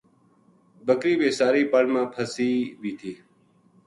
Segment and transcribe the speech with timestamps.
[0.85, 2.51] بکری بے ساری پل ما پھَسی
[2.81, 3.11] وی تھی